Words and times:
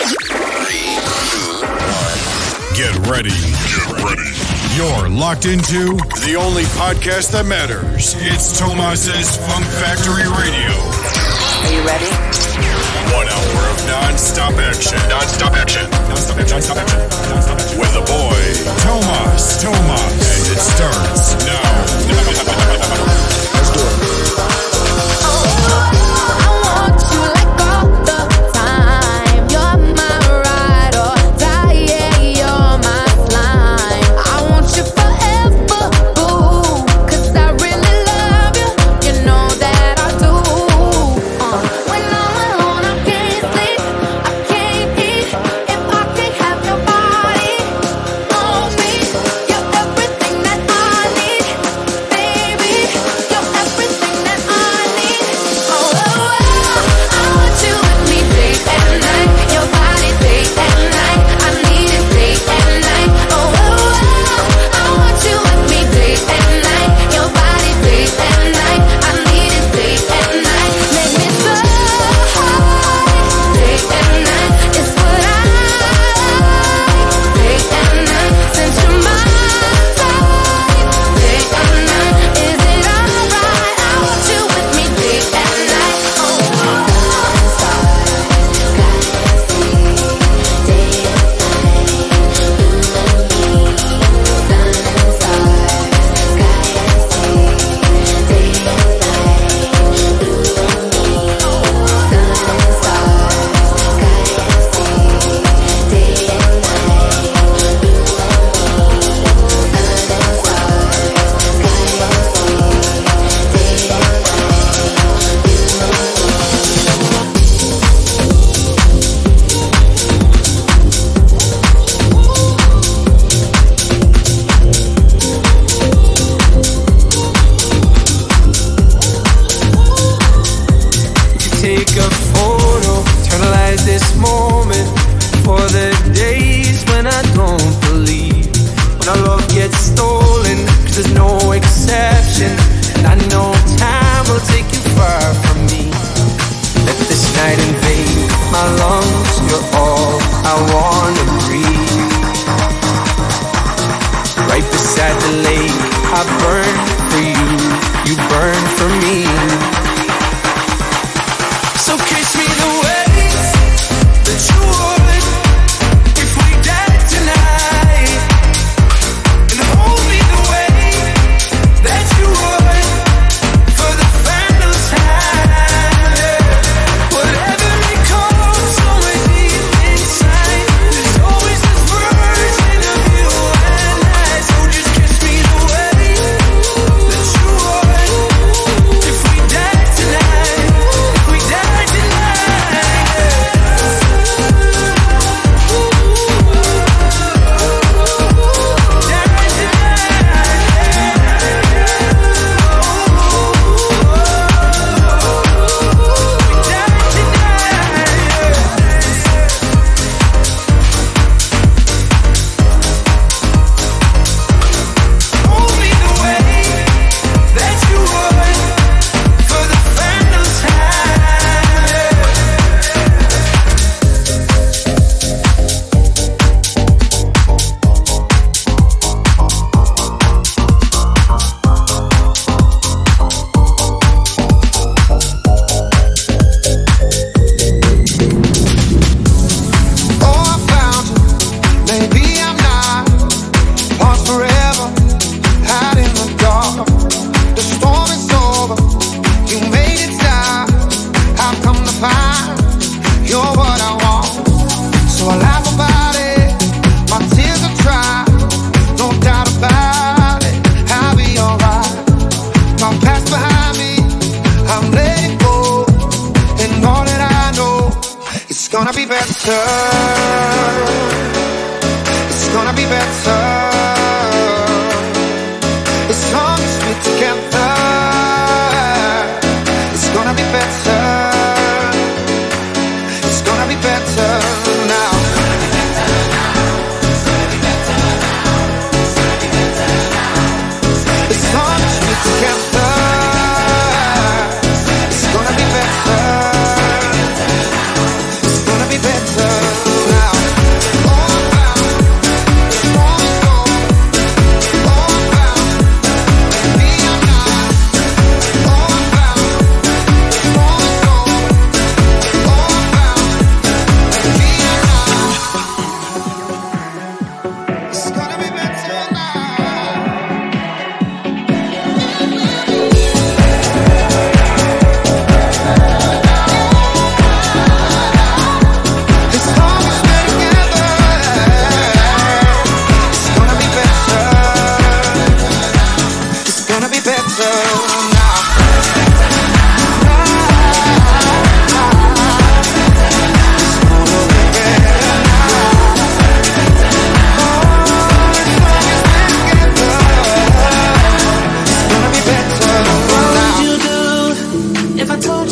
Get 0.00 0.08
ready. 3.04 3.36
Get 3.36 3.84
ready. 4.00 4.32
You're 4.72 5.12
locked 5.12 5.44
into 5.44 5.92
the 6.24 6.40
only 6.40 6.64
podcast 6.72 7.36
that 7.36 7.44
matters. 7.44 8.16
It's 8.16 8.58
Tomas's 8.58 9.36
Funk 9.44 9.68
Factory 9.76 10.24
Radio. 10.24 10.72
Are 10.72 11.68
you 11.68 11.84
ready? 11.84 12.08
One 13.12 13.28
hour 13.28 13.60
of 13.68 13.76
non-stop 13.92 14.56
action. 14.56 14.96
Non-stop 15.12 15.52
action. 15.52 15.84
Non-stop 16.08 16.40
action. 16.40 16.56
Non-stop 16.56 16.80
action. 16.80 16.96
Non-stop 17.36 17.60
action. 17.60 17.76
With 17.76 17.92
the 17.92 18.00
boy, 18.08 18.40
Tomas. 18.80 19.60
Tomas. 19.60 20.00
And 20.16 20.48
it 20.48 20.60
starts 20.64 21.36
now. 21.44 21.60
Let's 23.52 23.68
do 23.76 23.84
it. 23.84 23.99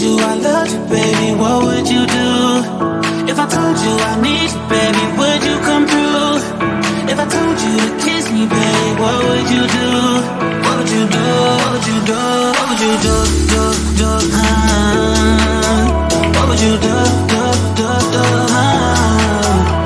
you 0.08 0.16
I 0.24 0.34
loved 0.34 0.72
you, 0.72 0.80
baby, 0.88 1.28
what 1.40 1.56
would 1.64 1.86
you 1.88 2.02
do? 2.06 2.28
If 3.30 3.36
I 3.38 3.46
told 3.54 3.76
you 3.84 3.92
I 4.10 4.14
need 4.24 4.50
you, 4.54 4.62
baby, 4.72 5.04
would 5.18 5.40
you 5.48 5.56
come 5.68 5.84
through? 5.90 6.32
If 7.12 7.18
I 7.24 7.26
told 7.34 7.56
you 7.64 7.72
to 7.84 7.90
kiss 8.04 8.24
me, 8.32 8.42
baby, 8.48 8.88
what 9.00 9.16
would 9.28 9.46
you 9.54 9.64
do? 9.76 9.88
What 10.64 10.74
would 10.78 10.90
you 10.96 11.04
do? 11.16 11.24
What 11.60 11.70
would 11.74 11.86
you 11.90 11.98
do? 12.10 12.20
What 12.56 12.66
would 12.70 12.80
you 12.86 12.94
do? 13.06 13.16
Do 13.52 13.62
do? 14.00 14.10
Uh, 14.32 15.84
what 16.36 16.46
would 16.48 16.60
you 16.66 16.74
do? 16.86 16.94
Do 17.32 17.42
do 17.78 17.88
do? 18.14 18.24
Uh, 18.48 18.64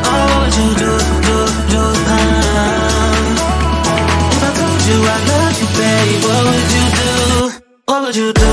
oh, 0.07 0.23
what 0.31 0.39
would 0.43 0.55
you 0.61 0.71
do? 0.83 0.91
Do 1.27 1.37
do? 1.73 1.83
Uh, 2.15 2.23
if 4.35 4.43
I 4.47 4.51
told 4.59 4.83
you 4.89 4.99
I 5.03 5.19
love 5.31 5.55
you, 5.61 5.69
baby, 5.79 6.15
what 6.27 6.43
would 6.47 6.69
you 6.77 6.87
do? 7.01 7.11
What 7.87 7.99
would 8.03 8.17
you 8.17 8.31
do? 8.33 8.53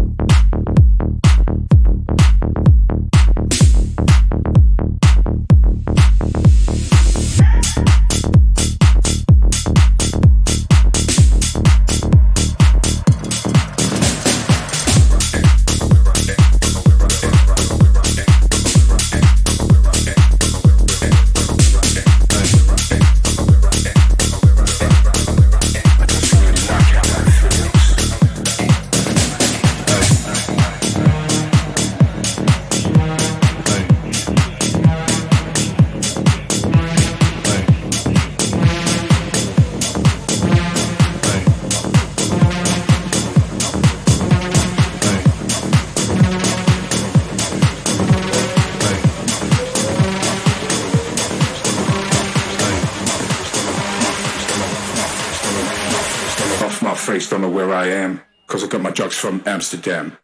Amsterdam. 59.73 60.20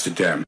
Amsterdam. 0.00 0.39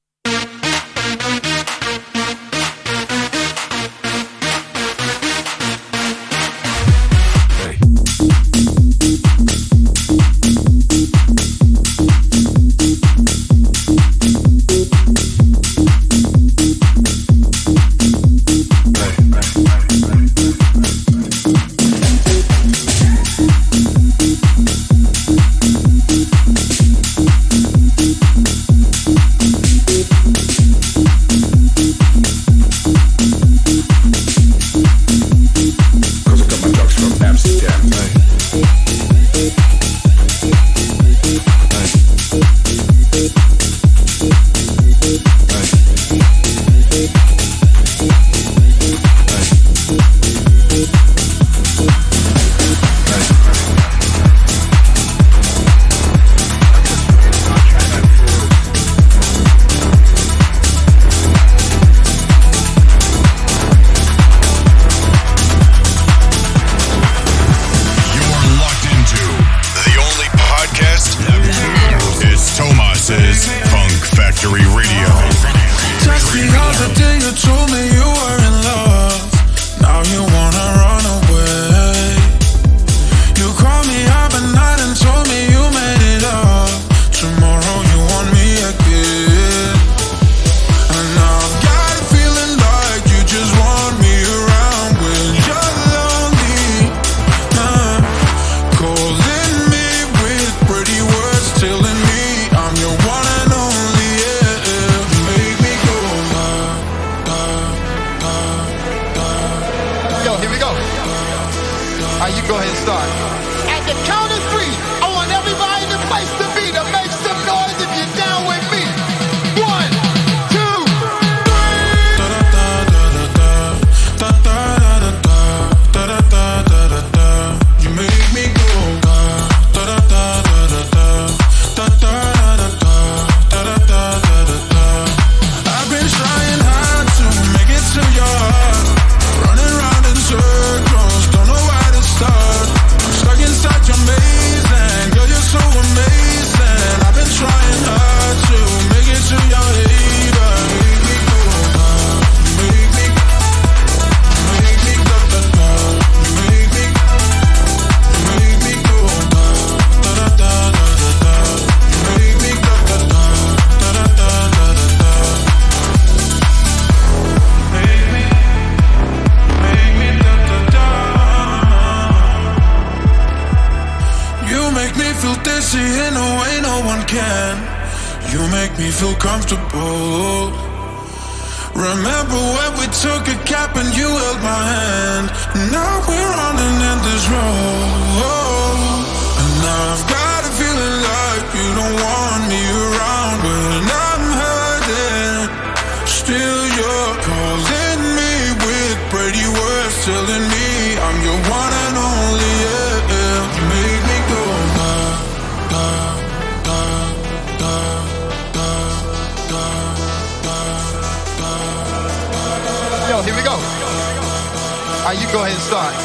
Right, 215.13 215.27
you 215.27 215.33
go 215.33 215.41
ahead 215.43 215.53
and 215.53 215.63
start. 215.63 216.02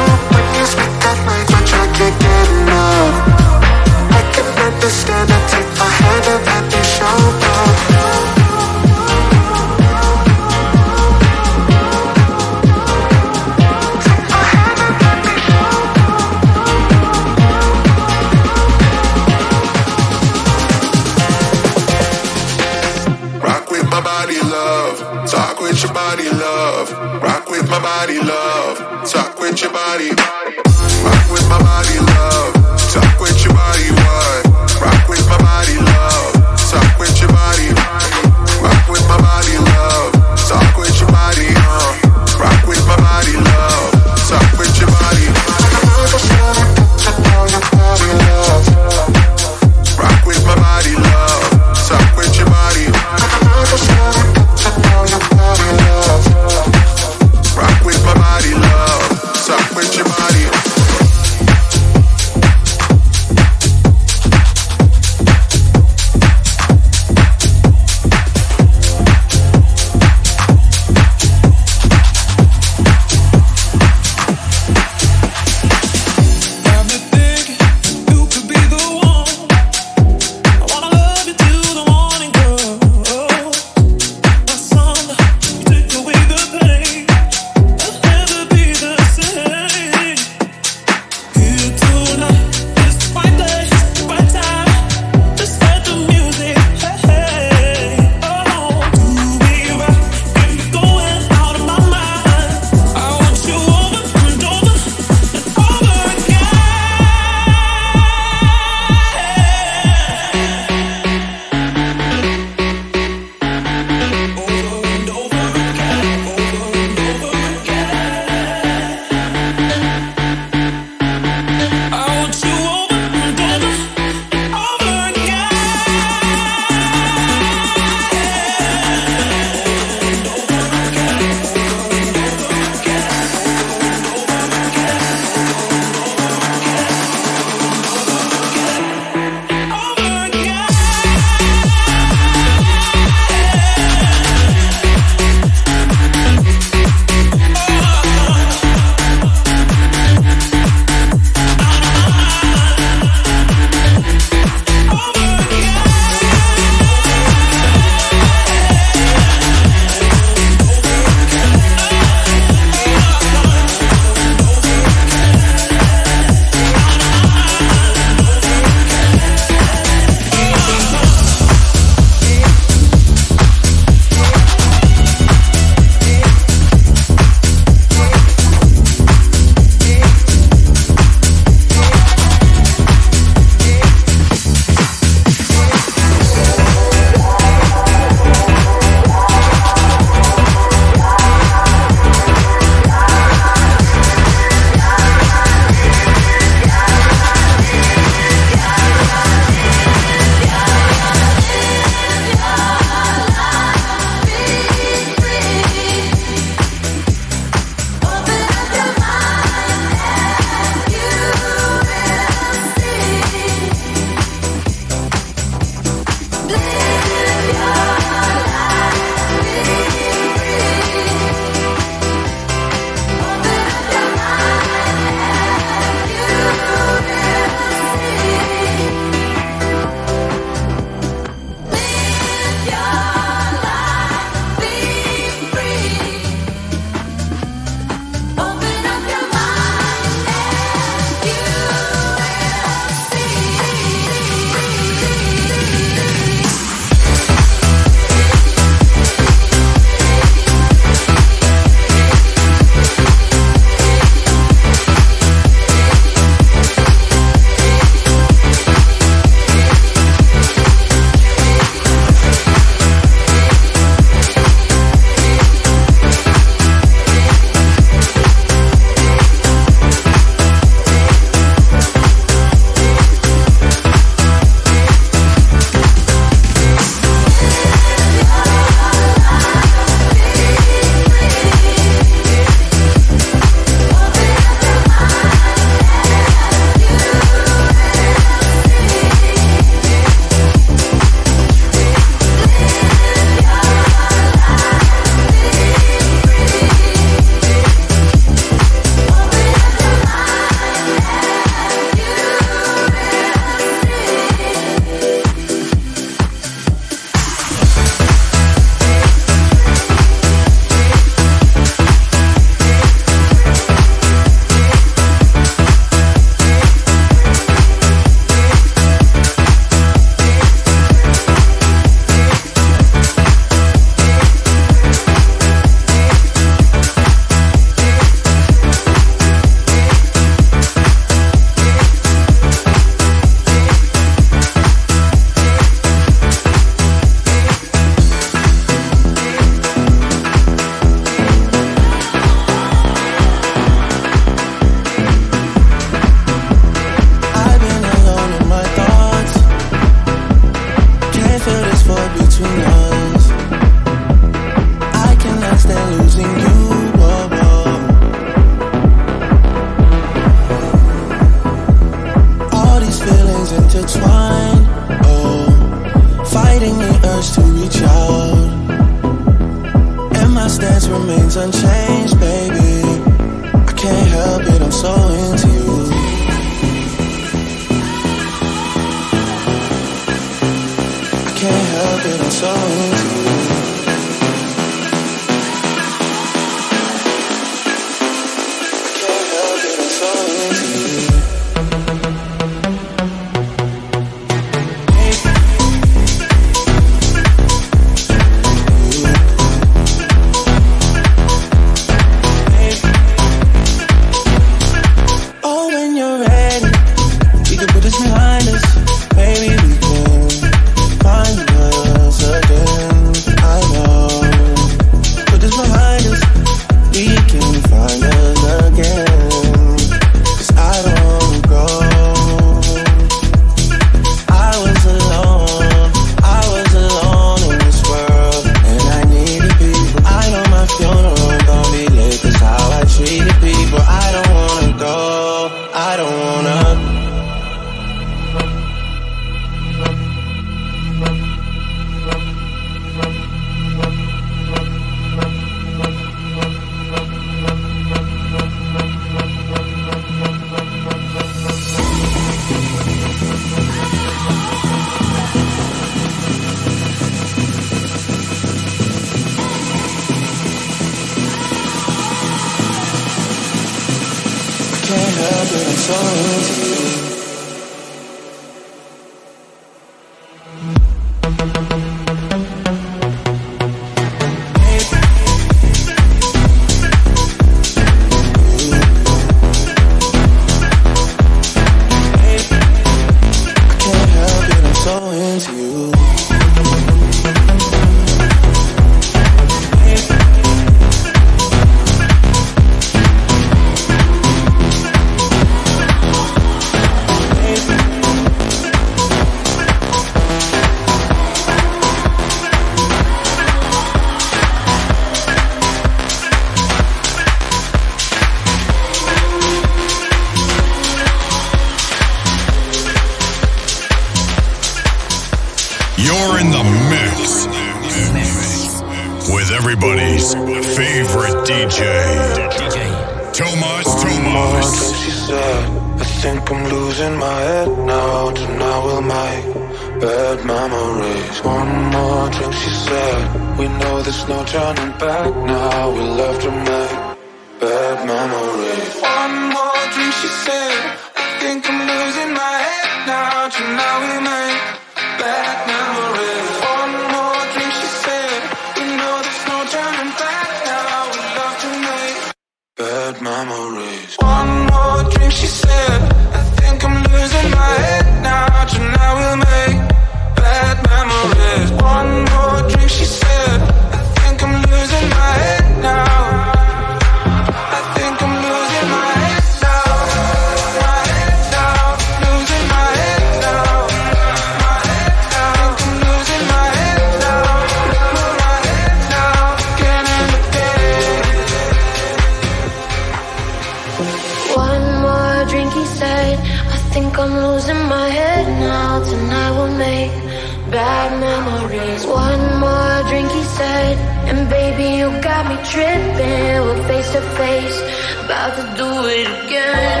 bad 590.70 591.18
memories. 591.18 592.06
One 592.06 592.60
more 592.60 593.02
drink, 593.10 593.30
he 593.30 593.42
said, 593.42 593.98
and 594.30 594.48
baby, 594.48 594.98
you 594.98 595.08
got 595.20 595.42
me 595.50 595.56
tripping. 595.68 596.62
We're 596.64 596.82
face 596.88 597.10
to 597.12 597.20
face, 597.40 597.78
about 598.24 598.54
to 598.56 598.64
do 598.78 598.90
it 599.18 599.26
again, 599.44 600.00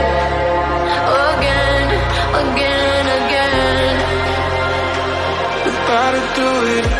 again, 1.34 1.86
again, 2.42 3.04
again. 3.18 3.96
About 5.66 6.12
to 6.14 6.22
do 6.40 6.50
it 6.78 6.99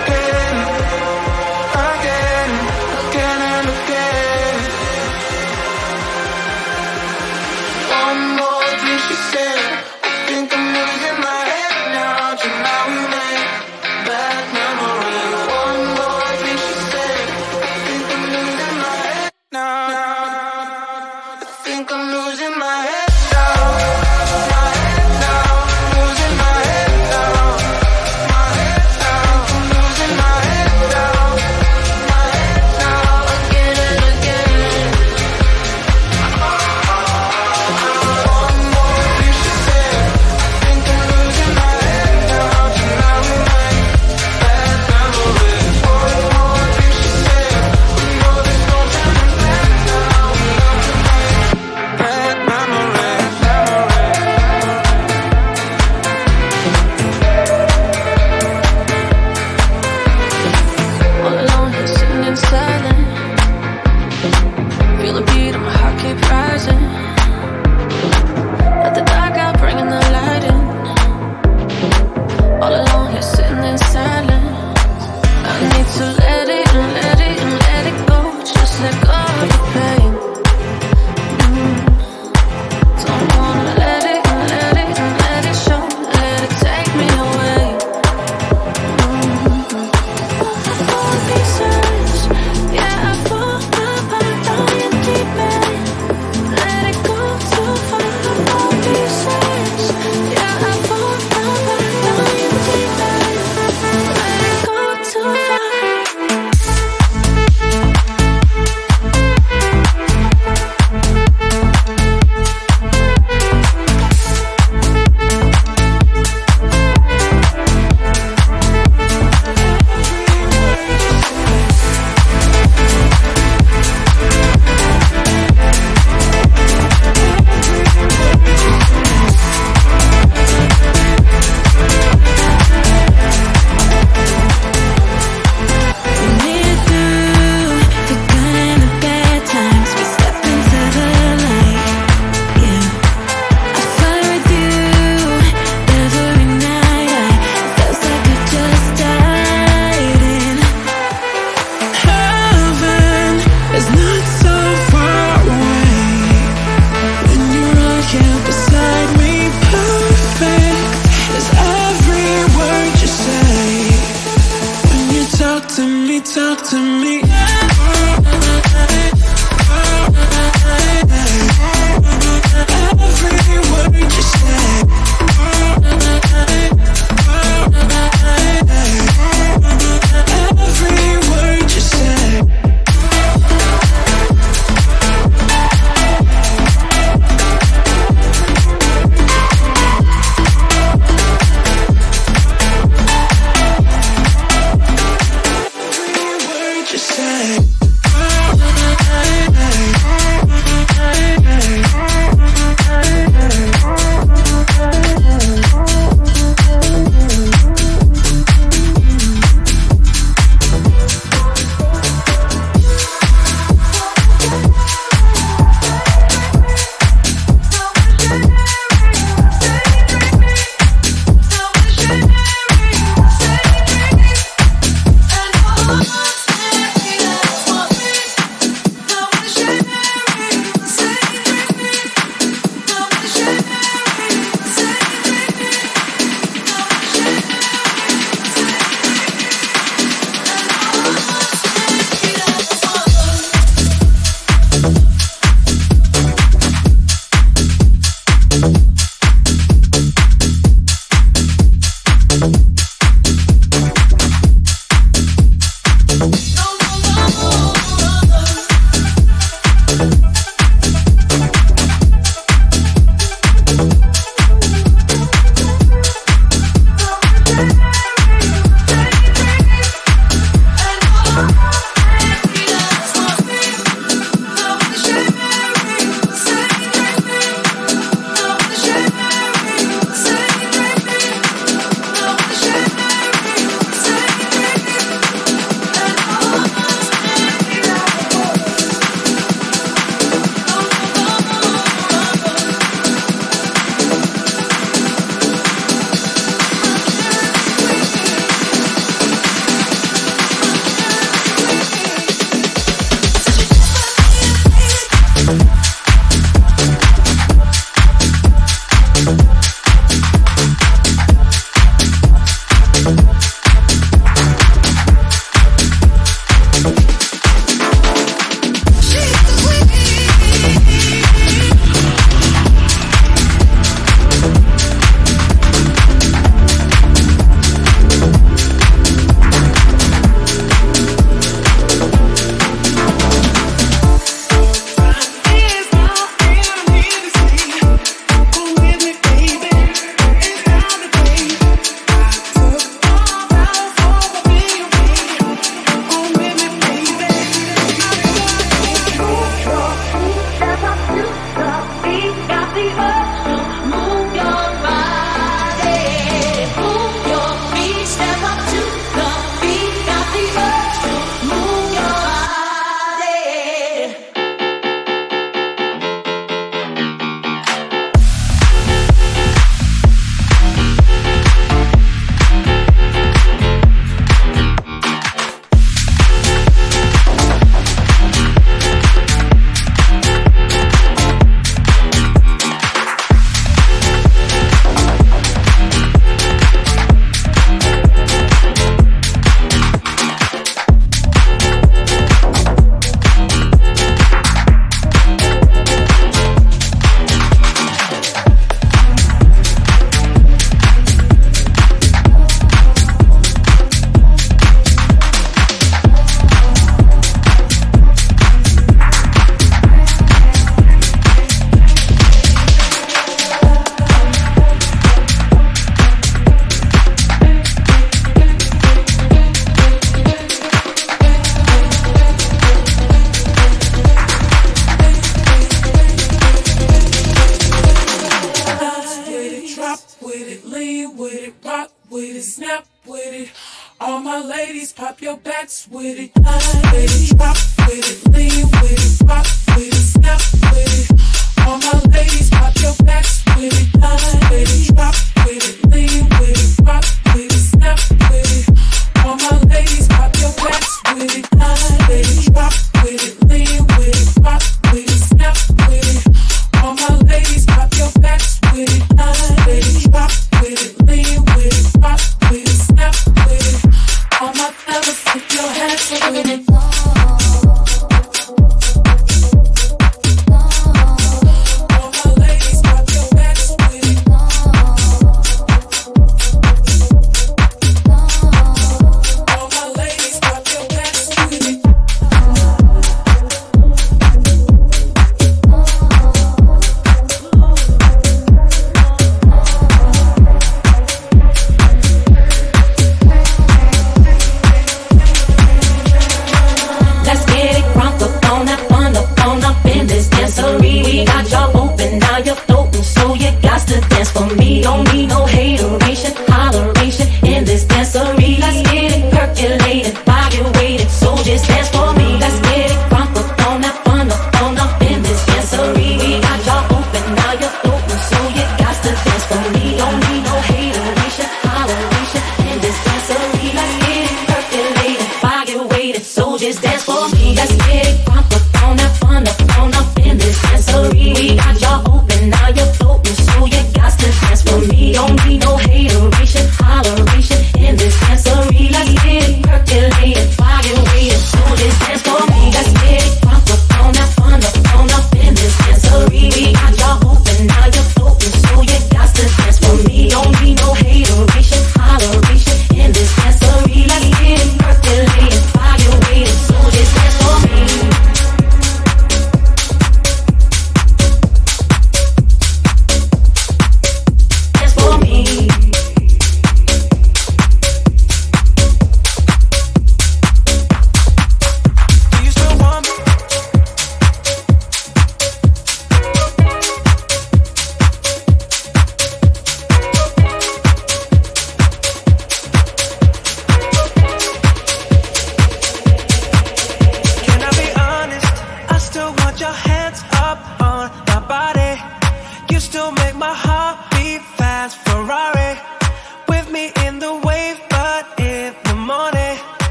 to 166.70 166.80
me. 166.80 167.09